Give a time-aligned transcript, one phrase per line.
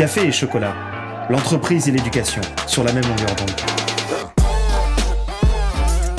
[0.00, 0.74] Café et chocolat,
[1.28, 3.50] l'entreprise et l'éducation sur la même longueur d'onde.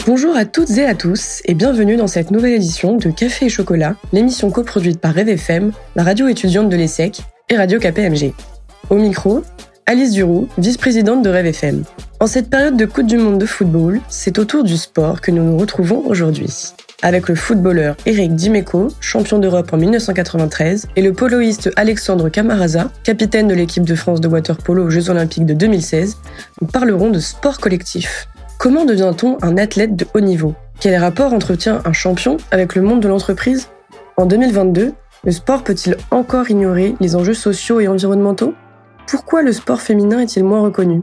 [0.05, 3.49] Bonjour à toutes et à tous et bienvenue dans cette nouvelle édition de Café et
[3.49, 8.35] Chocolat, l'émission coproduite par Rêve la radio étudiante de l'ESSEC et Radio KPMG.
[8.91, 9.41] Au micro,
[9.85, 11.83] Alice Duroux, vice-présidente de Rêve FM.
[12.19, 15.43] En cette période de Coupe du Monde de football, c'est autour du sport que nous
[15.43, 21.71] nous retrouvons aujourd'hui avec le footballeur Eric Dimeco, champion d'Europe en 1993, et le poloïste
[21.75, 26.17] Alexandre Camaraza, capitaine de l'équipe de France de waterpolo aux Jeux Olympiques de 2016,
[26.61, 28.27] nous parlerons de sport collectif.
[28.57, 30.53] Comment devient-on un athlète de haut niveau?
[30.79, 33.69] Quel rapport entretient un champion avec le monde de l'entreprise?
[34.17, 38.53] En 2022, le sport peut-il encore ignorer les enjeux sociaux et environnementaux?
[39.11, 41.01] Pourquoi le sport féminin est-il moins reconnu?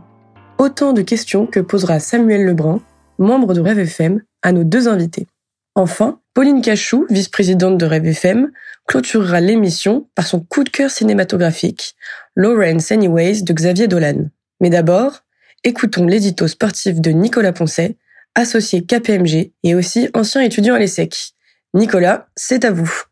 [0.56, 2.80] Autant de questions que posera Samuel Lebrun,
[3.18, 5.26] membre de Rêve FM, à nos deux invités.
[5.74, 8.50] Enfin, Pauline Cachou, vice-présidente de Rêve FM,
[8.86, 11.96] clôturera l'émission par son coup de cœur cinématographique,
[12.34, 14.30] Lawrence Anyways de Xavier Dolan.
[14.62, 15.24] Mais d'abord,
[15.62, 17.98] écoutons l'édito sportif de Nicolas Poncet,
[18.34, 21.34] associé KPMG et aussi ancien étudiant à l'ESSEC.
[21.74, 23.02] Nicolas, c'est à vous.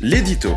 [0.00, 0.56] L'édito.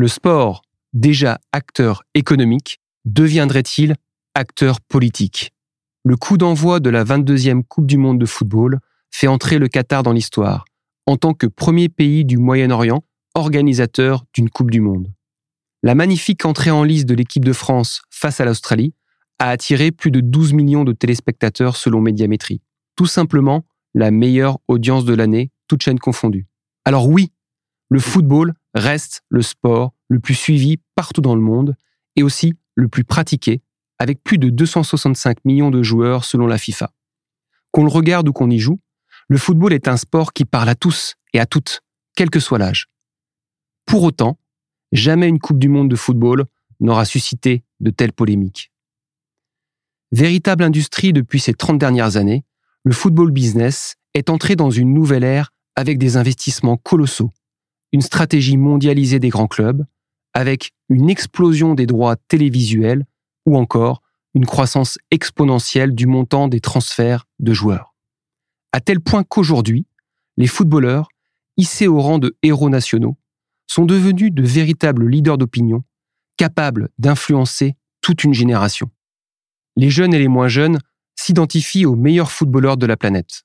[0.00, 3.96] Le sport, déjà acteur économique, deviendrait-il
[4.36, 5.50] acteur politique?
[6.04, 8.78] Le coup d'envoi de la 22e Coupe du Monde de football
[9.10, 10.66] fait entrer le Qatar dans l'histoire,
[11.06, 13.02] en tant que premier pays du Moyen-Orient
[13.34, 15.12] organisateur d'une Coupe du Monde.
[15.82, 18.94] La magnifique entrée en lice de l'équipe de France face à l'Australie
[19.40, 22.62] a attiré plus de 12 millions de téléspectateurs selon Médiamétrie.
[22.94, 26.46] Tout simplement la meilleure audience de l'année, toute chaîne confondue.
[26.84, 27.32] Alors oui,
[27.88, 31.76] le football reste le sport le plus suivi partout dans le monde
[32.16, 33.62] et aussi le plus pratiqué
[33.98, 36.92] avec plus de 265 millions de joueurs selon la FIFA.
[37.72, 38.80] Qu'on le regarde ou qu'on y joue,
[39.28, 41.82] le football est un sport qui parle à tous et à toutes,
[42.14, 42.88] quel que soit l'âge.
[43.86, 44.38] Pour autant,
[44.92, 46.46] jamais une Coupe du Monde de football
[46.80, 48.72] n'aura suscité de telles polémiques.
[50.12, 52.44] Véritable industrie depuis ces 30 dernières années,
[52.84, 57.32] le football business est entré dans une nouvelle ère avec des investissements colossaux,
[57.92, 59.84] une stratégie mondialisée des grands clubs,
[60.34, 63.06] avec une explosion des droits télévisuels
[63.46, 64.02] ou encore
[64.34, 67.94] une croissance exponentielle du montant des transferts de joueurs.
[68.72, 69.86] À tel point qu'aujourd'hui,
[70.36, 71.08] les footballeurs,
[71.56, 73.16] hissés au rang de héros nationaux,
[73.66, 75.82] sont devenus de véritables leaders d'opinion,
[76.36, 78.90] capables d'influencer toute une génération.
[79.76, 80.78] Les jeunes et les moins jeunes
[81.16, 83.42] s'identifient aux meilleurs footballeurs de la planète.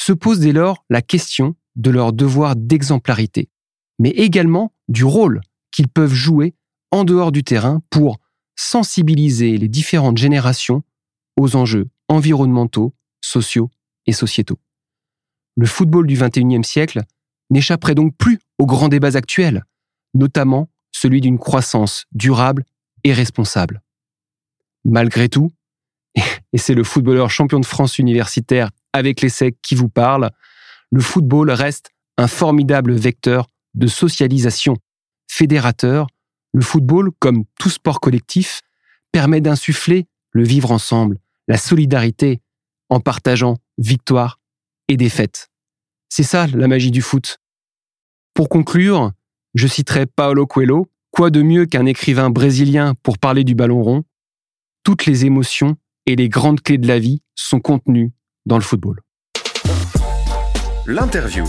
[0.00, 3.50] Se pose dès lors la question de leur devoir d'exemplarité,
[4.00, 6.54] mais également du rôle qu'ils peuvent jouer
[6.90, 8.18] en dehors du terrain pour
[8.56, 10.82] sensibiliser les différentes générations
[11.36, 13.70] aux enjeux environnementaux, sociaux
[14.06, 14.58] et sociétaux.
[15.56, 17.02] Le football du XXIe siècle
[17.50, 19.64] n'échapperait donc plus aux grands débats actuels,
[20.14, 22.64] notamment celui d'une croissance durable
[23.04, 23.82] et responsable.
[24.84, 25.52] Malgré tout,
[26.16, 30.30] et c'est le footballeur champion de France universitaire avec l'essai qui vous parle,
[30.90, 34.76] le football reste un formidable vecteur de socialisation,
[35.28, 36.06] fédérateur
[36.52, 38.62] le football, comme tout sport collectif,
[39.12, 42.40] permet d'insuffler le vivre ensemble, la solidarité,
[42.88, 44.40] en partageant victoire
[44.88, 45.48] et défaite.
[46.08, 47.38] C'est ça la magie du foot.
[48.34, 49.12] Pour conclure,
[49.54, 54.04] je citerai Paolo Coelho, quoi de mieux qu'un écrivain brésilien pour parler du ballon rond?
[54.82, 55.76] Toutes les émotions
[56.06, 58.12] et les grandes clés de la vie sont contenues
[58.46, 59.00] dans le football.
[60.86, 61.44] L'interview.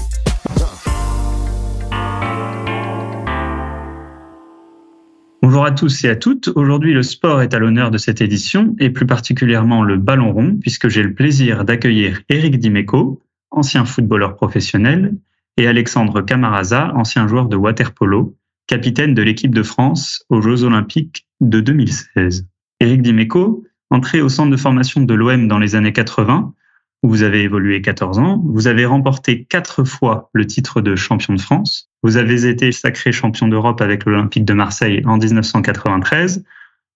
[5.61, 6.47] Bonjour à tous et à toutes.
[6.55, 10.57] Aujourd'hui, le sport est à l'honneur de cette édition et plus particulièrement le ballon rond
[10.59, 15.13] puisque j'ai le plaisir d'accueillir Eric Dimeco, ancien footballeur professionnel,
[15.57, 18.35] et Alexandre Camaraza, ancien joueur de waterpolo,
[18.66, 22.47] capitaine de l'équipe de France aux Jeux Olympiques de 2016.
[22.79, 26.60] Eric Dimeco, entré au centre de formation de l'OM dans les années 80, où
[27.03, 28.41] vous avez évolué 14 ans.
[28.45, 31.89] Vous avez remporté quatre fois le titre de champion de France.
[32.03, 36.43] Vous avez été sacré champion d'Europe avec l'Olympique de Marseille en 1993.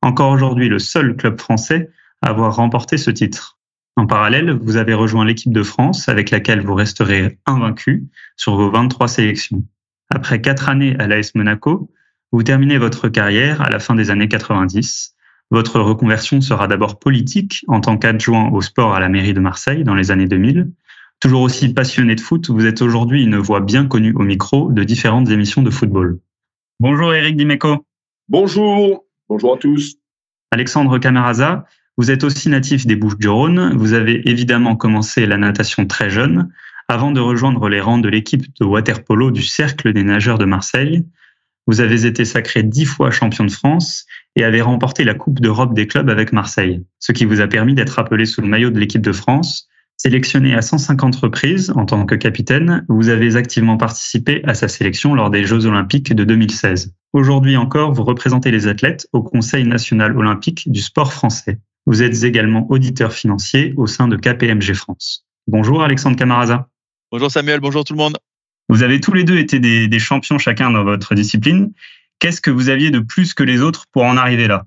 [0.02, 1.90] Encore aujourd'hui, le seul club français
[2.22, 3.58] à avoir remporté ce titre.
[3.96, 8.70] En parallèle, vous avez rejoint l'équipe de France avec laquelle vous resterez invaincu sur vos
[8.70, 9.64] 23 sélections.
[10.14, 11.90] Après quatre années à l'AS Monaco,
[12.32, 15.15] vous terminez votre carrière à la fin des années 90
[15.52, 19.84] votre reconversion sera d'abord politique en tant qu'adjoint au sport à la mairie de Marseille
[19.84, 20.72] dans les années 2000.
[21.20, 24.84] Toujours aussi passionné de foot, vous êtes aujourd'hui une voix bien connue au micro de
[24.84, 26.20] différentes émissions de football.
[26.80, 27.86] Bonjour Eric Dimeco.
[28.28, 29.96] Bonjour, bonjour à tous.
[30.52, 31.66] Alexandre Camaraza,
[31.98, 33.78] vous êtes aussi natif des Bouches-du-Rhône.
[33.78, 36.52] Vous avez évidemment commencé la natation très jeune,
[36.88, 41.06] avant de rejoindre les rangs de l'équipe de waterpolo du Cercle des nageurs de Marseille.
[41.68, 45.74] Vous avez été sacré dix fois champion de France et avez remporté la Coupe d'Europe
[45.74, 48.80] des clubs avec Marseille, ce qui vous a permis d'être appelé sous le maillot de
[48.80, 49.68] l'équipe de France.
[49.98, 55.16] Sélectionné à 150 reprises en tant que capitaine, vous avez activement participé à sa sélection
[55.16, 56.94] lors des Jeux olympiques de 2016.
[57.14, 61.60] Aujourd'hui encore, vous représentez les athlètes au Conseil national olympique du sport français.
[61.88, 65.26] Vous êtes également auditeur financier au sein de KPMG France.
[65.48, 66.68] Bonjour Alexandre Camaraza.
[67.12, 68.18] Bonjour Samuel, bonjour tout le monde.
[68.70, 71.72] Vous avez tous les deux été des, champions chacun dans votre discipline.
[72.20, 74.66] Qu'est-ce que vous aviez de plus que les autres pour en arriver là?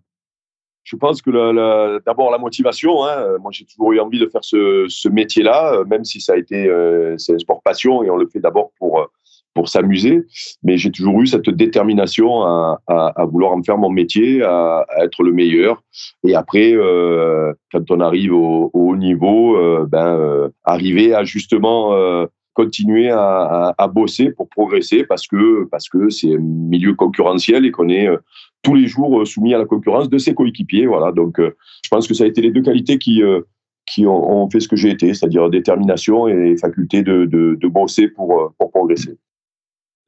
[0.85, 3.05] Je pense que d'abord la motivation.
[3.05, 3.37] Hein.
[3.41, 7.15] Moi, j'ai toujours eu envie de faire ce, métier-là, même si ça a été euh,
[7.19, 9.11] c'est un sport passion et on le fait d'abord pour
[9.55, 10.25] pour s'amuser.
[10.63, 15.33] Mais j'ai toujours eu cette détermination à, vouloir en faire mon métier, à, être le
[15.33, 15.83] meilleur.
[16.25, 21.93] Et après, euh, quand on arrive au, haut niveau, euh, ben arriver à justement
[22.59, 27.89] continuer à, bosser pour progresser parce que parce que c'est un milieu concurrentiel et qu'on
[27.89, 28.17] est euh,
[28.63, 30.87] tous les jours euh, soumis à la concurrence de ses coéquipiers.
[30.87, 31.13] Voilà.
[31.13, 33.23] Donc, euh, je pense que ça a été les deux qualités qui
[33.87, 39.17] qui ont, fait ce que j'ai été, c'est-à-dire détermination et faculté de, bosser pour, progresser.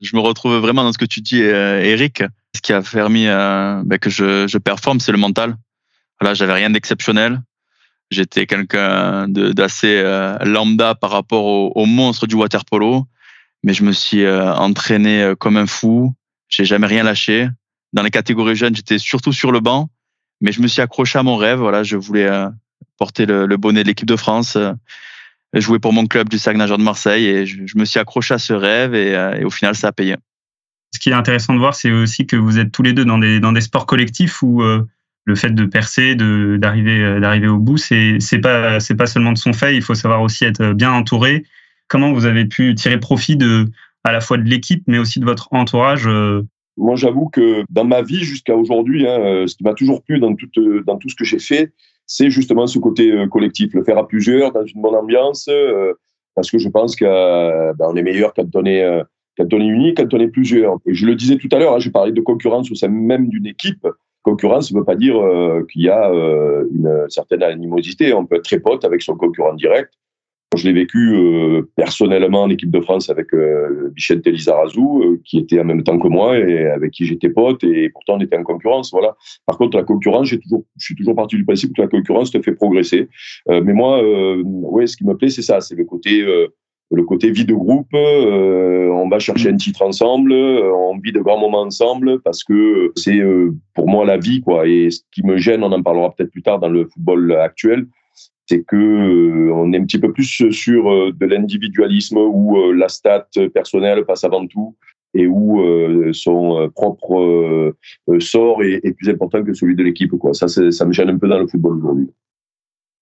[0.02, 2.22] Je me retrouve vraiment dans ce que tu dis, Eric.
[2.54, 5.56] Ce qui a permis ben, que je, performe, c'est le mental.
[6.20, 7.40] Là, j'avais rien d'exceptionnel.
[8.10, 13.06] J'étais quelqu'un d'assez euh, lambda par rapport au, au, monstre du water polo,
[13.62, 16.12] mais je me suis euh, entraîné euh, comme un fou.
[16.48, 17.48] J'ai jamais rien lâché.
[17.92, 19.90] Dans les catégories jeunes, j'étais surtout sur le banc,
[20.40, 21.60] mais je me suis accroché à mon rêve.
[21.60, 22.28] Voilà, je voulais
[22.98, 24.58] porter le, le bonnet de l'équipe de France,
[25.54, 28.38] jouer pour mon club du Nageur de Marseille, et je, je, me suis accroché à
[28.38, 30.16] ce rêve, et, et au final, ça a payé.
[30.92, 33.18] Ce qui est intéressant de voir, c'est aussi que vous êtes tous les deux dans
[33.18, 34.62] des, dans des sports collectifs où
[35.30, 39.06] le fait de percer, de d'arriver euh, d'arriver au bout, c'est c'est pas c'est pas
[39.06, 39.76] seulement de son fait.
[39.76, 41.44] Il faut savoir aussi être bien entouré.
[41.88, 43.66] Comment vous avez pu tirer profit de
[44.02, 46.42] à la fois de l'équipe, mais aussi de votre entourage euh?
[46.76, 50.18] Moi, j'avoue que dans ma vie jusqu'à aujourd'hui, hein, euh, ce qui m'a toujours plu
[50.18, 50.48] dans tout
[50.84, 51.72] dans tout ce que j'ai fait,
[52.06, 55.48] c'est justement ce côté collectif, le faire à plusieurs dans une bonne ambiance,
[56.34, 58.84] parce que je pense qu'on ben, est meilleur quand on est
[59.38, 60.78] quand on est uni, quand on plusieurs.
[60.86, 63.28] Et je le disais tout à l'heure, hein, j'ai parlé de concurrence au sein même
[63.28, 63.86] d'une équipe
[64.22, 68.12] concurrence ne veut pas dire euh, qu'il y a euh, une certaine animosité.
[68.12, 69.92] On peut être très pote avec son concurrent direct.
[70.56, 73.28] Je l'ai vécu euh, personnellement en équipe de France avec
[73.92, 77.88] Bichette Elizarazu, qui était en même temps que moi et avec qui j'étais pote, et
[77.90, 78.90] pourtant on était en concurrence.
[78.90, 79.16] Voilà.
[79.46, 82.32] Par contre, la concurrence, j'ai toujours, je suis toujours parti du principe que la concurrence
[82.32, 83.08] te fait progresser.
[83.48, 84.02] mais moi,
[84.42, 86.26] ouais, ce qui me plaît, c'est ça, c'est le côté
[86.90, 91.12] le côté vie de groupe, euh, on va chercher un titre ensemble, euh, on vit
[91.12, 94.66] de grands moments ensemble parce que c'est euh, pour moi la vie quoi.
[94.66, 97.86] Et ce qui me gêne, on en parlera peut-être plus tard dans le football actuel,
[98.46, 104.04] c'est que on est un petit peu plus sur de l'individualisme où la stat personnelle
[104.04, 104.74] passe avant tout
[105.14, 105.62] et où
[106.12, 107.72] son propre
[108.18, 110.34] sort est, est, plus important que celui de l'équipe quoi.
[110.34, 112.10] Ça ça me gêne un peu dans le football aujourd'hui.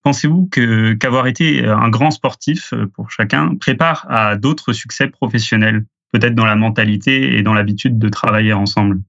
[0.02, 5.84] Pensez-vous que qu'avoir été un grand sportif euh, pour chacun prépare à d'autres succès professionnels,
[6.12, 9.00] peut-être dans la mentalité et dans l'habitude de travailler ensemble?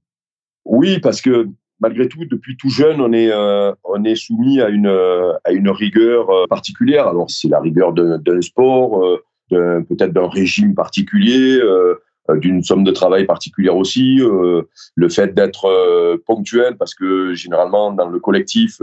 [0.64, 1.48] Oui, parce que
[1.80, 3.72] malgré tout, depuis tout jeune, on est, euh,
[4.14, 5.32] soumis à une, euh,
[5.72, 7.06] rigueur particulière.
[7.06, 9.02] Alors, c'est la rigueur d'un sport,
[9.48, 11.58] peut-être d'un régime particulier,
[12.36, 14.62] d'une somme de travail particulière aussi, euh,
[14.94, 18.80] le fait d'être euh, ponctuel parce que généralement dans le collectif,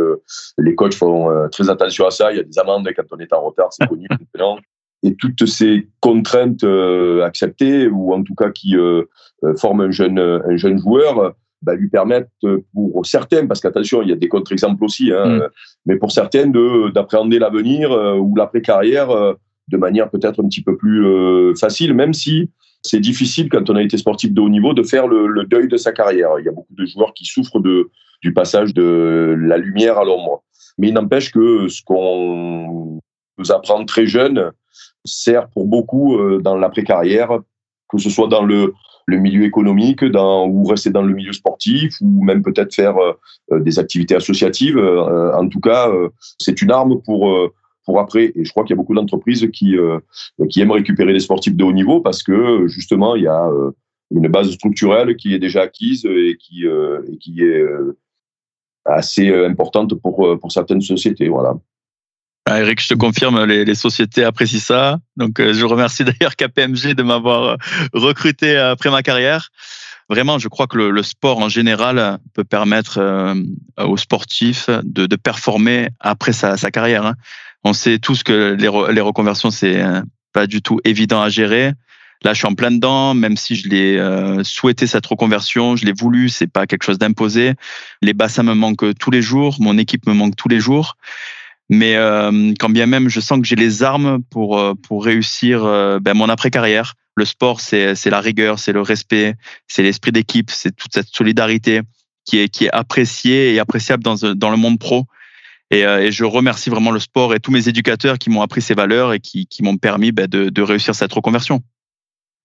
[0.57, 2.31] les coachs font très attention à ça.
[2.31, 4.57] Il y a des amendes quand on est en retard, c'est connu maintenant.
[5.03, 6.63] Et toutes ces contraintes
[7.23, 8.75] acceptées ou en tout cas qui
[9.57, 11.33] forment un jeune un jeune joueur.
[11.63, 12.29] Bah, lui permettent
[12.71, 15.47] pour certains, parce qu'attention, il y a des contre-exemples aussi, hein, mm.
[15.87, 16.45] mais pour certains
[16.93, 19.09] d'appréhender l'avenir ou l'après-carrière
[19.67, 22.51] de manière peut-être un petit peu plus facile, même si
[22.87, 25.77] c'est difficile quand on a été sportif de haut niveau de faire le, deuil de
[25.77, 26.31] sa carrière.
[26.39, 30.43] Il y a beaucoup de joueurs qui souffrent du passage de la lumière à l'ombre.
[30.77, 32.99] Mais il n'empêche que ce qu'on
[33.37, 34.51] nous apprend très jeune
[35.05, 37.39] sert pour beaucoup euh, dans l'après-carrière,
[37.89, 38.73] que ce soit dans le,
[39.09, 44.15] milieu économique, ou rester dans le milieu sportif, ou même peut-être faire euh, des activités
[44.15, 44.77] associatives.
[44.77, 45.89] Euh, en tout cas,
[46.39, 47.33] c'est une arme pour
[47.87, 48.33] pour après.
[48.35, 49.99] Et je crois qu'il y a beaucoup d'entreprises qui, euh,
[50.49, 53.71] qui aiment récupérer des sportifs de haut niveau parce que justement, il y a euh,
[54.11, 57.65] une base structurelle qui est déjà acquise et qui, euh, et qui est
[58.85, 61.29] assez importante pour, pour certaines sociétés.
[61.29, 61.55] Voilà.
[62.45, 64.99] Ah, Eric, je te confirme, les, sociétés apprécient ça.
[65.17, 67.57] Donc, je remercie d'ailleurs KPMG de m'avoir
[67.93, 69.49] recruté après ma carrière.
[70.09, 73.35] Vraiment, je crois que le, sport en général peut permettre
[73.77, 77.05] aux sportifs de, performer après sa, sa carrière.
[77.05, 77.15] Hein
[77.63, 78.67] on sait tous que les,
[79.01, 79.83] reconversions, c'est
[80.33, 81.73] pas du tout évident à gérer.
[82.23, 85.85] Là, je suis en plein dedans, même si je l'ai euh, souhaité cette reconversion, je
[85.85, 87.53] l'ai voulu, c'est pas quelque chose d'imposé.
[88.01, 90.97] Les bassins me manquent tous les jours, mon équipe me manque tous les jours.
[91.69, 95.63] Mais euh, quand bien même, je sens que j'ai les armes pour euh, pour réussir
[96.01, 96.95] ben, mon après carrière.
[97.15, 99.35] Le sport, c'est c'est la rigueur, c'est le respect,
[99.67, 101.81] c'est l'esprit d'équipe, c'est toute cette solidarité
[102.25, 105.07] qui est qui est appréciée et appréciable dans dans le monde pro.
[105.69, 108.73] Et, et, je remercie vraiment le sport et tous mes éducateurs qui m'ont appris ces
[108.73, 111.61] valeurs et qui, qui m'ont permis ben, de, de réussir cette reconversion.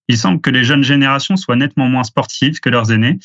[0.09, 3.19] Il semble que les jeunes générations soient nettement moins sportives que leurs aînés.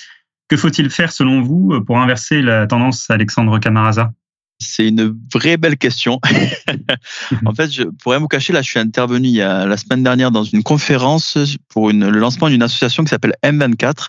[0.48, 4.12] Que faut-il faire selon vous pour inverser la tendance Alexandre Camaraza
[4.60, 6.20] c'est une vraie belle question.
[7.46, 10.02] en fait, je pourrais vous cacher, là, je suis intervenu il y a, la semaine
[10.02, 11.38] dernière dans une conférence
[11.68, 14.08] pour une, le lancement d'une association qui s'appelle M24.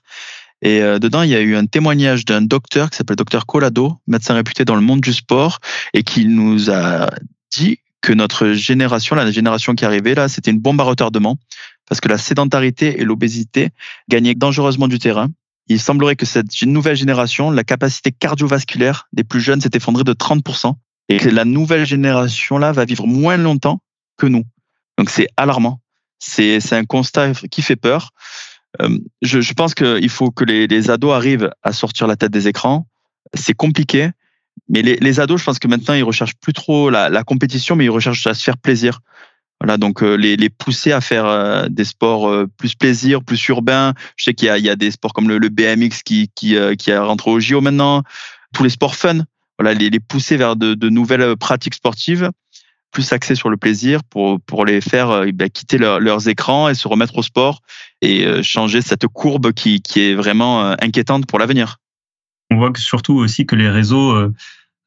[0.61, 3.97] Et euh, dedans, il y a eu un témoignage d'un docteur qui s'appelle docteur Colado,
[4.07, 5.59] médecin réputé dans le monde du sport,
[5.93, 7.09] et qui nous a
[7.51, 11.37] dit que notre génération, la génération qui arrivait là, c'était une bombe à retardement
[11.87, 13.71] parce que la sédentarité et l'obésité
[14.07, 15.27] gagnaient dangereusement du terrain.
[15.67, 20.13] Il semblerait que cette nouvelle génération, la capacité cardiovasculaire des plus jeunes s'est effondrée de
[20.13, 20.75] 30%
[21.09, 23.81] et que la nouvelle génération là va vivre moins longtemps
[24.17, 24.43] que nous.
[24.97, 25.81] Donc c'est alarmant.
[26.19, 28.11] C'est un constat qui fait peur.
[28.81, 32.31] Euh, je, je pense qu'il faut que les, les ados arrivent à sortir la tête
[32.31, 32.87] des écrans.
[33.33, 34.11] C'est compliqué,
[34.67, 37.75] mais les, les, ados, je pense que maintenant, ils recherchent plus trop la, la, compétition,
[37.75, 38.99] mais ils recherchent à se faire plaisir.
[39.61, 43.45] Voilà, donc euh, les, les pousser à faire euh, des sports euh, plus plaisir, plus
[43.49, 43.93] urbains.
[44.15, 46.91] Je sais qu'il y y a des sports comme le, le BMX qui qui qui
[46.91, 48.03] a rentré au JO maintenant.
[48.53, 49.19] Tous les sports fun.
[49.57, 52.31] Voilà, les, les pousser vers de, de nouvelles pratiques sportives,
[52.91, 56.87] plus axées sur le plaisir pour pour les faire ben, quitter leurs écrans et se
[56.87, 57.61] remettre au sport
[58.01, 61.77] et changer cette courbe qui qui est vraiment inquiétante pour l'avenir.
[62.51, 64.31] On voit que surtout aussi que les réseaux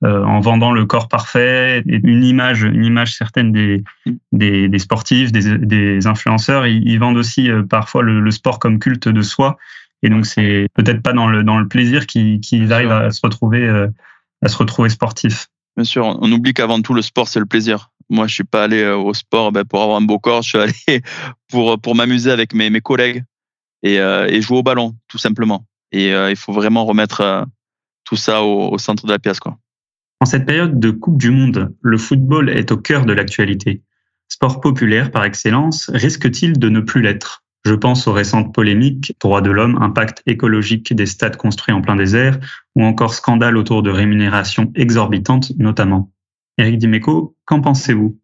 [0.04, 3.84] euh, en vendant le corps parfait, une image, une image certaine des,
[4.32, 6.66] des, des sportifs, des, des, influenceurs.
[6.66, 9.58] Ils, vendent aussi euh, parfois le, le, sport comme culte de soi.
[10.02, 13.60] Et donc c'est peut-être pas dans le dans le plaisir qu'ils arrivent à se retrouver
[13.60, 13.86] euh,
[14.42, 15.46] à se retrouver sportif.
[15.76, 17.90] Bien sûr, on oublie qu'avant tout le sport c'est le plaisir.
[18.10, 20.42] Moi, je suis pas allé au sport ben, pour avoir un beau corps.
[20.42, 21.02] Je suis allé
[21.48, 23.24] pour pour m'amuser avec mes mes collègues
[23.82, 25.66] et, et jouer au ballon, tout simplement.
[25.92, 27.46] Et il faut vraiment remettre
[28.04, 29.58] tout ça au, au centre de la pièce, quoi.
[30.22, 33.82] En cette période de Coupe du Monde, le football est au cœur de l'actualité.
[34.28, 37.41] Sport populaire par excellence, risque-t-il de ne plus l'être?
[37.64, 41.96] Je pense aux récentes polémiques, droits de l'homme, impact écologique des stades construits en plein
[41.96, 42.38] désert,
[42.74, 46.10] ou encore scandale autour de rémunérations exorbitantes notamment.
[46.58, 48.18] Eric Dimeco, qu'en pensez-vous?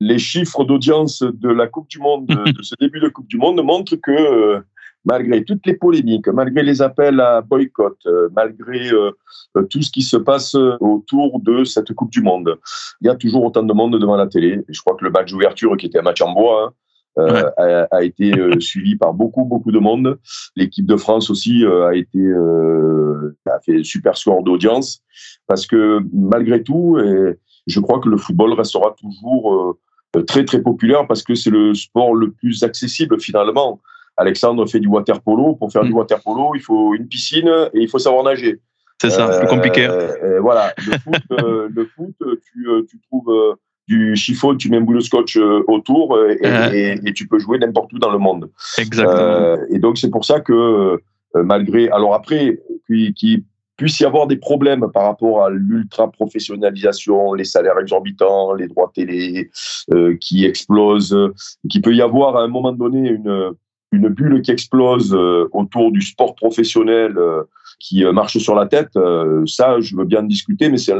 [0.00, 3.62] Les chiffres d'audience de la Coupe du Monde, de ce début de Coupe du Monde,
[3.62, 4.60] montrent que euh,
[5.04, 9.10] malgré toutes les polémiques, malgré les appels à boycott, euh, malgré euh,
[9.56, 12.58] euh, tout ce qui se passe autour de cette Coupe du Monde,
[13.00, 14.60] il y a toujours autant de monde devant la télé.
[14.68, 16.72] Et je crois que le match d'ouverture, qui était un match en bois, hein,
[17.16, 20.18] a, été suivi par beaucoup, beaucoup de monde.
[20.56, 22.18] L'équipe de France aussi a été
[23.46, 25.02] a fait un super score d'audience
[25.46, 29.76] parce que malgré tout, et je crois que le football restera toujours
[30.26, 33.80] très, très populaire parce que c'est le sport le plus accessible finalement.
[34.16, 35.54] Alexandre fait du water polo.
[35.54, 35.96] Pour faire du mm.
[35.96, 38.60] water polo, il faut une piscine et il faut savoir nager.
[39.00, 39.88] C'est ça, euh, plus compliqué.
[40.40, 44.80] voilà, le foot, euh, le foot tu, euh, tu trouves du chiffon, tu mets un
[44.80, 45.36] bout de scotch
[45.68, 48.50] autour et, et, tu peux jouer n'importe où dans le monde.
[48.78, 49.56] Exactement.
[49.70, 50.98] et donc c'est pour ça que
[51.34, 53.44] malgré, alors après, qu'il
[53.76, 58.90] puisse y avoir des problèmes par rapport à l'ultra professionnalisation, les salaires exorbitants, les droits
[58.94, 59.50] télé
[60.20, 61.16] qui explosent,
[61.68, 63.54] qu'il peut y avoir à un moment donné une
[63.94, 67.44] une bulle qui explose euh, autour du sport professionnel euh,
[67.80, 68.92] qui euh, marche sur la tête,
[69.46, 70.92] ça, je veux bien discuter, mais c'est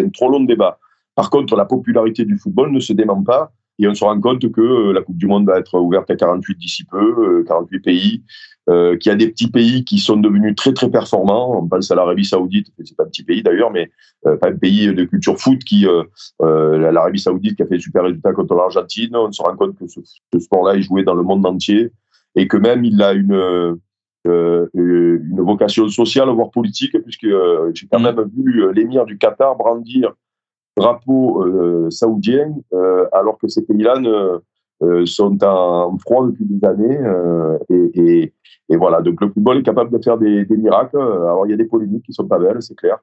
[0.00, 0.78] un trop long débat.
[1.14, 4.50] Par contre, la popularité du football ne se dément pas et on se rend compte
[4.52, 8.22] que la Coupe du Monde va être ouverte à 48 d'ici peu, 48 pays,
[8.68, 11.58] qu'il y a des petits pays qui sont devenus très très performants.
[11.58, 13.90] On pense à l'Arabie Saoudite, c'est pas un petit pays d'ailleurs, mais
[14.22, 15.86] pas un pays de culture foot qui,
[16.38, 19.16] l'Arabie Saoudite qui a fait super résultat contre l'Argentine.
[19.16, 20.00] On se rend compte que ce,
[20.32, 21.90] ce sport-là est joué dans le monde entier
[22.36, 23.78] et que même il a une
[24.28, 28.02] euh, une vocation sociale voire politique puisque euh, j'ai quand mm.
[28.04, 30.12] même vu euh, l'émir du Qatar brandir
[30.76, 33.94] drapeau euh, saoudien euh, alors que ces pays-là
[35.04, 36.98] sont en froid depuis des années
[37.70, 38.32] et,
[38.76, 39.02] voilà.
[39.02, 40.96] Donc le football est capable de faire des, miracles.
[40.96, 42.98] Alors il y a des polémiques qui sont pas belles c'est clair.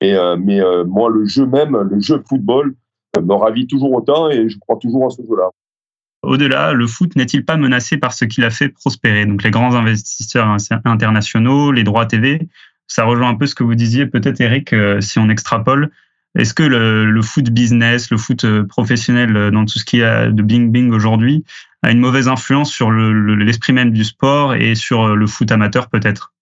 [0.00, 2.74] Mais moi le jeu même le jeu football
[3.20, 5.50] me ravit toujours autant et je crois toujours à ce jeu-là.
[6.22, 9.24] Au-delà, le foot n'est-il pas menacé par ce qu'il a fait prospérer?
[9.24, 12.48] Donc les grands investisseurs internationaux, les droits TV,
[12.88, 15.90] ça rejoint un peu ce que vous disiez peut-être Eric, euh, si on extrapole.
[16.38, 20.70] Est-ce que le, foot business, le foot professionnel dans tout ce qui a de bing
[20.70, 21.44] bing aujourd'hui
[21.82, 26.32] a une mauvaise influence sur l'esprit même du sport et sur le foot amateur peut-être?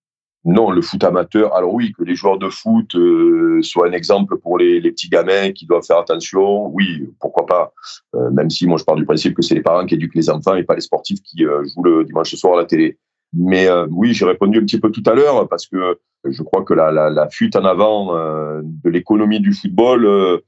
[0.46, 4.38] Non, le foot amateur, alors oui, que les joueurs de foot euh, soient un exemple
[4.38, 7.72] pour les, petits gamins qui doivent faire attention, oui, pourquoi pas.
[8.14, 10.30] Euh, même si moi je pars du principe que c'est les parents qui éduquent les
[10.30, 12.96] enfants et pas les sportifs qui euh, jouent le dimanche soir à la télé.
[13.32, 15.98] Mais euh, oui, j'ai répondu un petit peu tout à l'heure parce que
[16.30, 20.38] je crois que la, fuite en avant euh, de l'économie du football euh,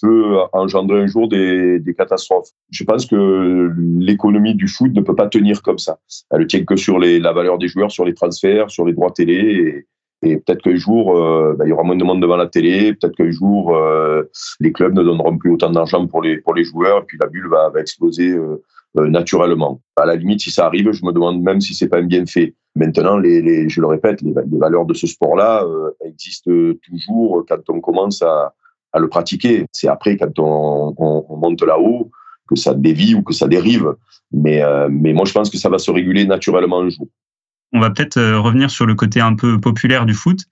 [0.00, 2.50] peut engendrer un jour des, catastrophes.
[2.70, 5.98] Je pense que l'économie du foot ne peut pas tenir comme ça.
[6.30, 9.10] Elle ne tient que sur la valeur des joueurs, sur les transferts, sur les droits
[9.10, 9.86] télé.
[10.22, 11.14] Et, peut-être qu'un jour,
[11.56, 12.94] bah, il y aura moins de monde devant la télé.
[12.94, 13.78] Peut-être qu'un jour,
[14.60, 17.02] les clubs ne donneront plus autant d'argent pour les, pour les joueurs.
[17.02, 18.36] Et puis la bulle va exploser
[18.98, 19.80] euh, naturellement.
[19.96, 22.54] À la limite, si ça arrive, je me demande même si c'est pas un bienfait.
[22.74, 26.50] Maintenant, les, je le répète, les, valeurs de ce sport-là euh, existent
[26.82, 28.52] toujours quand on commence à,
[28.98, 29.66] le pratiquer.
[29.72, 32.10] C'est après, quand on, on, monte là-haut,
[32.48, 33.94] que ça dévie ou que ça dérive.
[34.32, 37.06] Mais, euh, mais moi, je pense que ça va se réguler naturellement un jour.
[37.72, 40.46] On va peut-être revenir sur le côté un peu populaire du foot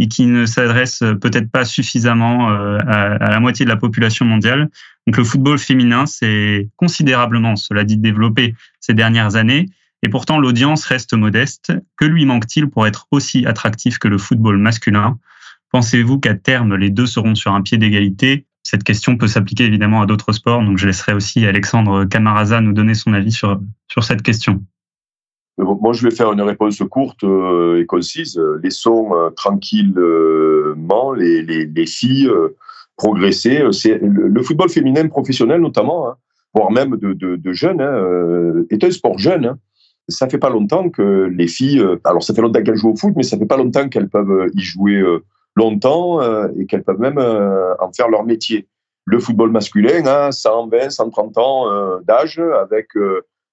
[0.00, 4.70] et qui ne s'adresse peut-être pas suffisamment euh, à, la moitié de la population mondiale.
[5.06, 9.66] Donc le football féminin s'est considérablement, cela dit, développé ces dernières années,
[10.02, 11.74] et pourtant l'audience reste modeste.
[11.98, 15.18] Que lui manque-t-il pour être aussi attractif que le football masculin?
[15.70, 18.46] Pensez-vous qu'à terme, les deux seront sur un pied d'égalité?
[18.62, 22.72] Cette question peut s'appliquer évidemment à d'autres sports, donc je laisserai aussi Alexandre Camaraza nous
[22.72, 24.64] donner son avis sur, sur cette question.
[25.62, 28.40] Moi, je vais faire une réponse courte euh, et concise.
[28.62, 32.56] Laissons euh, tranquillement les, les, les filles euh,
[32.96, 33.62] progresser.
[33.72, 36.16] C'est le, football féminin professionnel notamment, hein,
[36.54, 39.46] voire même de, de, jeunes, hein, est un sport jeune.
[39.46, 39.58] Hein.
[40.08, 43.12] Ça fait pas longtemps que les filles, alors ça fait longtemps qu'elles jouent au foot,
[43.16, 45.02] mais ça fait pas longtemps qu'elles peuvent y jouer
[45.54, 46.20] longtemps
[46.56, 48.66] et qu'elles peuvent même en faire leur métier.
[49.04, 52.88] Le football masculin, hein, 120, 130 ans d'âge, avec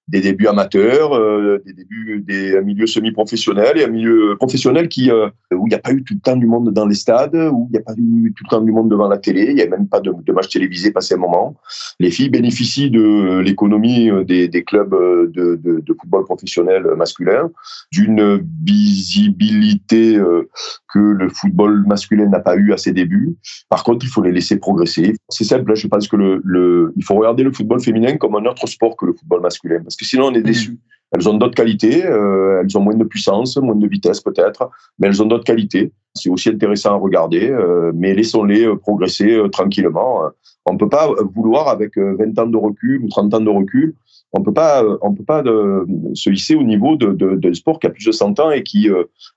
[0.08, 5.28] des débuts amateurs, euh, des débuts des milieux semi-professionnels et un milieu professionnel qui euh,
[5.52, 7.68] où il n'y a pas eu tout le temps du monde dans les stades, où
[7.70, 9.62] il n'y a pas eu tout le temps du monde devant la télé, il n'y
[9.62, 11.56] a même pas de, de matchs télévisés passé un moment.
[12.00, 14.94] Les filles bénéficient de l'économie des, des, clubs
[15.32, 17.50] de, de, football professionnel masculin,
[17.92, 20.48] d'une visibilité euh,
[20.92, 23.36] que le football masculin n'a pas eu à ses débuts.
[23.68, 25.14] Par contre, il faut les laisser progresser.
[25.28, 28.36] C'est simple, hein, je pense que le, le, il faut regarder le football féminin comme
[28.36, 30.72] un autre sport que le football masculin que sinon on est déçu.
[30.72, 30.78] Mm.
[31.12, 35.06] Elles ont d'autres qualités, euh, elles ont moins de puissance, moins de vitesse peut-être, mais
[35.06, 35.92] elles ont d'autres qualités.
[36.14, 40.22] C'est aussi intéressant à regarder, euh, mais laissons-les euh, progresser tranquillement.
[40.66, 43.94] On ne peut pas vouloir, avec 20 ans de recul ou 30 ans de recul,
[44.34, 47.78] on peut pas, on peut pas de, se hisser au niveau d'un de, de, sport
[47.80, 48.90] qui a plus de 100 ans et qui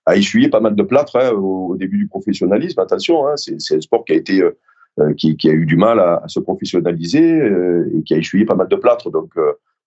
[0.06, 2.78] a essuyé pas mal de plâtre hein, au, début du professionnalisme.
[2.82, 4.42] Attention, hein, c'est un sport qui a été
[5.16, 7.38] qui, qui, a eu du mal à, à se professionnaliser
[7.96, 9.10] et qui a essuyé pas mal de plâtre.
[9.10, 9.32] Donc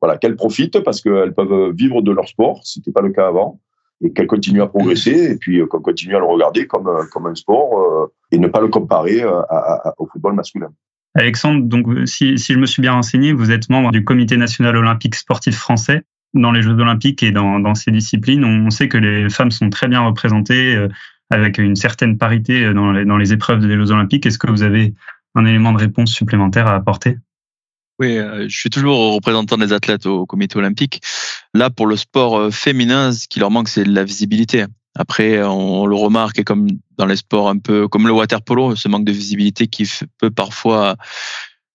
[0.04, 3.26] voilà, qu'elles profitent parce qu'elles peuvent vivre de leur sport, ce n'était pas le cas
[3.26, 3.58] avant,
[4.02, 7.04] et qu'elles continuent à progresser, et puis euh, qu'on continue à le regarder comme, euh,
[7.10, 9.24] comme un sport euh, et ne pas le comparer
[9.96, 10.68] au football masculin.
[11.14, 15.14] Alexandre, donc si, je me suis bien renseigné, vous êtes membre du Comité national olympique
[15.14, 16.02] sportif français.
[16.34, 19.70] Dans les Jeux olympiques et dans, dans ces disciplines, on sait que les femmes sont
[19.70, 20.76] très bien représentées
[21.30, 24.26] avec une certaine parité dans les, dans les épreuves des Jeux olympiques.
[24.26, 24.92] Est-ce que vous avez
[25.36, 27.16] un élément de réponse supplémentaire à apporter?
[28.00, 31.00] Oui, euh, je suis toujours représentant des athlètes au comité olympique.
[31.54, 34.64] Là, pour le sport euh, féminin, ce qui leur manque, c'est la visibilité.
[34.96, 38.76] Après, on, le remarque, et comme dans les sports un peu comme le water polo,
[38.76, 40.96] ce manque de visibilité qui peut parfois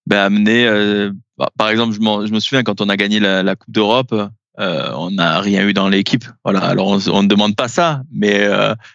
[0.05, 0.65] ben, amener.
[0.67, 4.13] Euh, bah, par exemple, je, me souviens quand on a gagné la, Coupe d'Europe,
[4.57, 6.25] on n'a rien eu dans l'équipe.
[6.43, 6.59] Voilà.
[6.61, 8.49] Alors on, ne demande pas ça, mais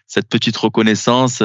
[0.06, 1.42] cette petite reconnaissance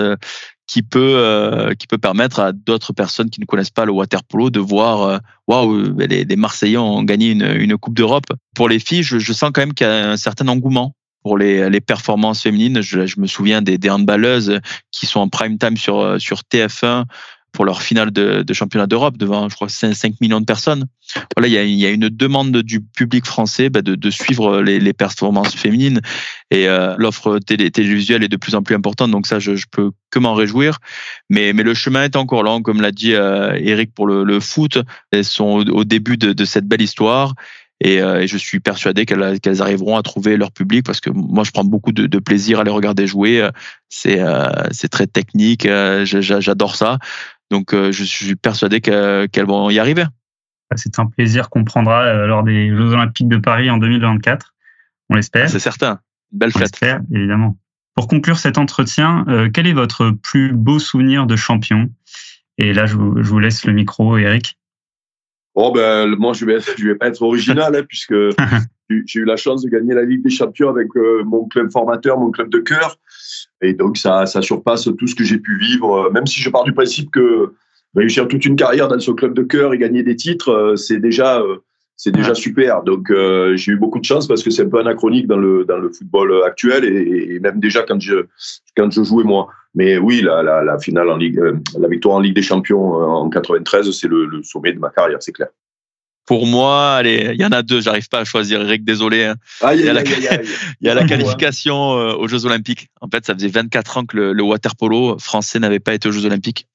[0.70, 4.24] qui peut euh, qui peut permettre à d'autres personnes qui ne connaissent pas le water
[4.24, 8.28] polo de voir euh, waouh les, les, Marseillais ont gagné une, une coupe d'Europe.
[8.56, 11.40] Pour les filles, je, je sens quand même qu'il y a un certain engouement pour
[11.40, 12.82] les, les performances féminines.
[12.82, 14.60] Je, je me souviens des, des handballeuses
[14.92, 17.06] qui sont en prime time sur sur TF1
[17.52, 20.86] pour leur finale de, championnat d'Europe devant, je crois, 5, 5, millions de personnes.
[21.36, 26.02] Voilà, il y a, une demande du public français bah, de, suivre les, performances féminines
[26.52, 29.12] et euh, l'offre télé, télévisuelle est de plus en plus importante.
[29.12, 30.80] Donc ça, je, je peux que m'en réjouir.
[31.30, 34.80] Mais, mais le chemin est encore long, comme l'a dit euh, Eric pour le, foot.
[35.12, 37.34] Elles sont au, début de, cette belle histoire.
[37.82, 41.52] Et, euh, je suis persuadé qu'elles arriveront à trouver leur public parce que moi je
[41.52, 43.48] prends beaucoup de, plaisir à les regarder jouer.
[43.90, 44.50] C'est euh,
[44.92, 45.68] très technique,
[46.04, 46.98] j'adore ça.
[47.50, 50.06] Donc, euh, je suis persuadé qu'elles vont y arriver.
[50.76, 54.54] C'est un plaisir qu'on prendra euh, lors des Jeux Olympiques de Paris en 2024.
[55.10, 55.50] On l'espère.
[55.50, 56.00] C'est certain.
[56.32, 56.80] belle fête.
[56.84, 57.58] On évidemment.
[57.96, 61.90] Pour conclure cet entretien, euh, quel est votre plus beau souvenir de champion?
[62.60, 64.60] Et là, je vous, laisse le micro, Eric.
[65.56, 68.14] Bon, ben, moi, je vais, je vais pas être original, hein, puisque
[69.06, 72.20] j'ai eu la chance de gagner la Ligue des Champions avec euh, mon club formateur,
[72.20, 72.98] mon club de cœur.
[73.62, 76.64] Et donc, ça, ça surpasse tout ce que j'ai pu vivre, même si je pars
[76.64, 77.54] du principe que
[77.96, 81.00] réussir toute une carrière dans ce club de cœur et gagner des titres, euh, c'est
[81.00, 81.58] déjà, euh,
[81.98, 82.84] c'est déjà super.
[82.84, 83.12] Donc,
[83.56, 85.90] j'ai eu beaucoup de chance parce que c'est un peu anachronique dans le, dans le
[85.90, 88.26] football actuel et, même déjà quand je,
[88.78, 89.50] quand je jouais moi.
[89.76, 91.42] Mais oui, la, la, la finale en Ligue,
[91.78, 95.22] la victoire en Ligue des Champions en 93, c'est le, le sommet de ma carrière,
[95.22, 95.50] c'est clair.
[96.30, 97.82] Pour moi, allez, il y en a deux.
[97.82, 98.62] J'arrive pas à choisir.
[98.62, 99.26] Eric, désolé.
[99.26, 99.36] Hein.
[99.74, 102.90] il y a, la, il y a la qualification euh, aux Jeux Olympiques.
[103.02, 106.12] En fait, ça faisait 24 ans que le, le waterpolo français n'avait pas été aux
[106.12, 106.68] Jeux Olympiques.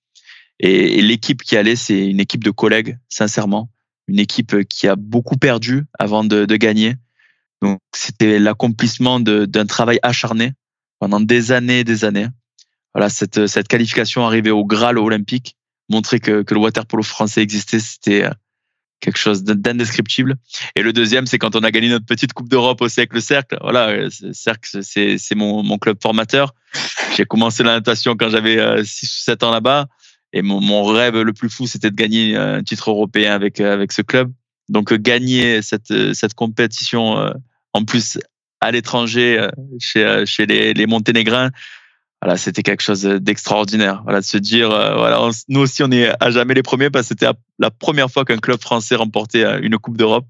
[0.58, 3.70] Et, l'équipe qui allait, c'est une équipe de collègues, sincèrement,
[4.08, 6.96] une équipe qui a beaucoup perdu avant de, de gagner.
[7.62, 10.54] Donc, c'était l'accomplissement d'un travail acharné
[10.98, 12.26] pendant des années, des années.
[12.92, 15.54] Voilà, cette, cette qualification arrivée au Graal olympique,
[15.88, 18.24] montrer que, que le waterpolo français existait, c'était
[19.04, 20.36] quelque chose d'indescriptible.
[20.74, 23.20] Et le deuxième, c'est quand on a gagné notre petite Coupe d'Europe aussi avec le
[23.20, 23.58] Cercle.
[23.60, 26.54] Voilà, euh, Cercle, c'est, mon, club formateur.
[27.16, 29.86] J'ai commencé la natation quand j'avais 6 euh, ou 7 ans là-bas.
[30.32, 33.92] Et mon, rêve le plus fou, c'était de gagner un titre européen avec, euh, avec
[33.92, 34.32] ce club.
[34.68, 37.34] Donc, gagner cette, cette compétition,
[37.74, 38.18] en plus
[38.62, 39.46] à l'étranger,
[39.78, 41.50] chez, chez les Monténégrins,
[42.36, 44.02] c'était quelque chose d'extraordinaire.
[44.04, 47.04] Voilà, de se dire, euh, voilà, nous aussi, on est à jamais les premiers parce
[47.04, 47.26] que c'était
[47.58, 50.26] la première fois qu'un club français remportait euh, une Coupe d'Europe.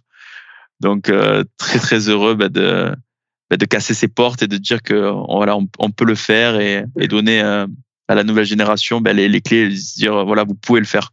[0.81, 2.95] Donc, euh, très, très heureux bah, de,
[3.49, 6.85] bah, de casser ses portes et de dire que voilà, on, peut le faire et,
[6.99, 10.55] et donner à la nouvelle génération bah, les, les clés et se dire, voilà, vous
[10.55, 11.11] pouvez le faire.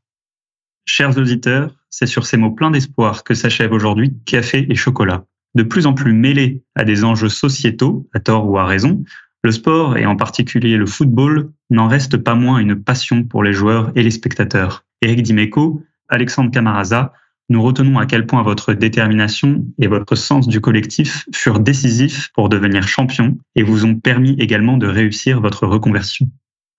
[0.85, 5.25] Chers auditeurs, c'est sur ces mots pleins d'espoir que s'achève aujourd'hui Café et Chocolat.
[5.53, 9.03] De plus en plus mêlés à des enjeux sociétaux, à tort ou à raison,
[9.43, 13.53] le sport, et en particulier le football, n'en reste pas moins une passion pour les
[13.53, 14.85] joueurs et les spectateurs.
[15.01, 17.13] Eric Dimeco, Alexandre Camaraza,
[17.49, 22.49] nous retenons à quel point votre détermination et votre sens du collectif furent décisifs pour
[22.49, 26.29] devenir champion et vous ont permis également de réussir votre reconversion.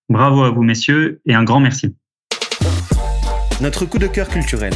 [0.09, 1.95] Bravo à vous, messieurs, et un grand merci.
[3.61, 4.73] Notre coup de cœur culturel.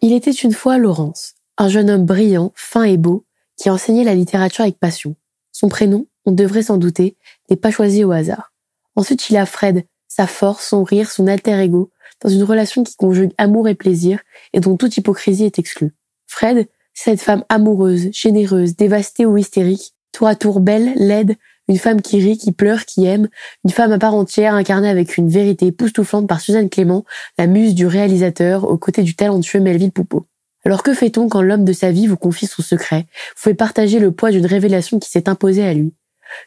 [0.00, 3.24] Il était une fois Laurence, un jeune homme brillant, fin et beau,
[3.56, 5.16] qui enseignait la littérature avec passion.
[5.52, 7.16] Son prénom, on devrait s'en douter,
[7.48, 8.52] n'est pas choisi au hasard.
[8.96, 11.90] Ensuite, il a Fred, sa force, son rire, son alter ego,
[12.22, 14.20] dans une relation qui conjugue amour et plaisir
[14.52, 15.94] et dont toute hypocrisie est exclue.
[16.26, 21.36] Fred, cette femme amoureuse, généreuse, dévastée ou hystérique, tour à tour belle, laide,
[21.68, 23.28] une femme qui rit, qui pleure, qui aime,
[23.64, 27.04] une femme à part entière incarnée avec une vérité époustouflante par Suzanne Clément,
[27.38, 30.26] la muse du réalisateur, aux côtés du talentueux Melville Poupeau.
[30.64, 33.98] Alors que fait-on quand l'homme de sa vie vous confie son secret, vous fait partager
[33.98, 35.94] le poids d'une révélation qui s'est imposée à lui?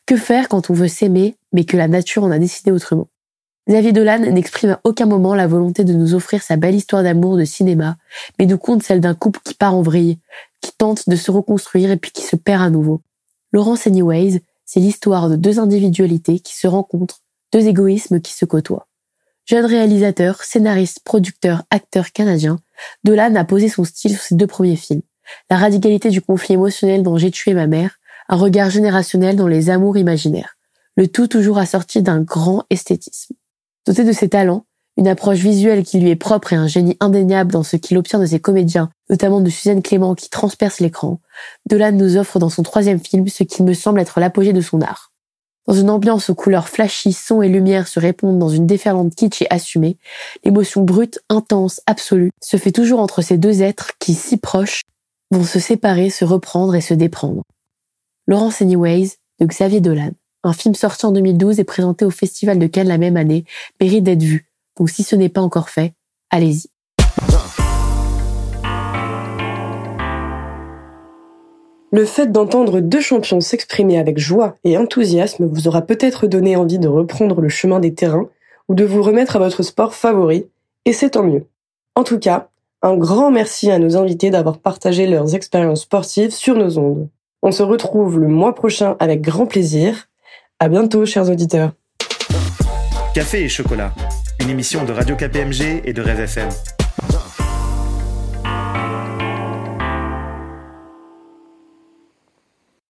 [0.06, 3.08] Que faire quand on veut s'aimer, mais que la nature en a décidé autrement?
[3.70, 7.38] Xavier Dolan n'exprime à aucun moment la volonté de nous offrir sa belle histoire d'amour
[7.38, 7.98] de cinéma,
[8.40, 10.20] mais nous compte celle d'un couple qui part en vrille,
[10.62, 13.02] qui tente de se reconstruire et puis qui se perd à nouveau.
[13.52, 18.88] Laurence Anyways, c'est l'histoire de deux individualités qui se rencontrent, deux égoïsmes qui se côtoient.
[19.46, 22.60] Jeune réalisateur, scénariste, producteur, acteur canadien,
[23.04, 25.02] Dolan a posé son style sur ses deux premiers films.
[25.50, 29.70] La radicalité du conflit émotionnel dans J'ai tué ma mère, un regard générationnel dans les
[29.70, 30.58] amours imaginaires.
[30.96, 33.36] Le tout toujours assorti d'un grand esthétisme.
[33.86, 34.66] Doté de ses talents,
[34.98, 38.20] une approche visuelle qui lui est propre et un génie indéniable dans ce qu'il obtient
[38.20, 41.22] de ses comédiens, notamment de Suzanne Clément qui transperce l'écran,
[41.70, 44.82] Dolan nous offre dans son troisième film ce qui me semble être l'apogée de son
[44.82, 45.12] art.
[45.68, 49.42] Dans une ambiance aux couleurs flashy, sons et lumières se répondent dans une déferlante kitsch
[49.42, 49.98] et assumée,
[50.46, 54.82] l'émotion brute, intense, absolue, se fait toujours entre ces deux êtres qui, si proches,
[55.30, 57.44] vont se séparer, se reprendre et se déprendre.
[58.28, 60.12] Laurence Anyways, de Xavier Dolan.
[60.44, 63.44] Un film sorti en 2012 et présenté au Festival de Cannes la même année,
[63.82, 64.50] mérite d'être vu.
[64.78, 65.94] Donc si ce n'est pas encore fait,
[66.30, 66.70] allez-y.
[71.92, 76.80] Le fait d'entendre deux champions s'exprimer avec joie et enthousiasme vous aura peut-être donné envie
[76.80, 78.28] de reprendre le chemin des terrains
[78.68, 80.48] ou de vous remettre à votre sport favori,
[80.84, 81.46] et c'est tant mieux.
[81.96, 82.50] En tout cas,
[82.82, 87.08] un grand merci à nos invités d'avoir partagé leurs expériences sportives sur nos ondes.
[87.42, 90.10] On se retrouve le mois prochain avec grand plaisir.
[90.60, 91.72] À bientôt, chers auditeurs.
[93.14, 93.94] Café et chocolat,
[94.42, 96.50] une émission de Radio KPMG et de Rêve FM.